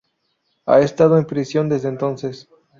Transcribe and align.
Ha 0.65 0.79
estado 0.79 1.15
en 1.19 1.25
prisión 1.25 1.69
desde 1.69 1.89
entonces. 1.89 2.49